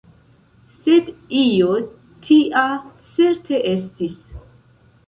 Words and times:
Sed 0.77 1.11
io 1.41 1.75
tia 2.25 2.65
certe 3.13 3.63
estis. 3.75 4.19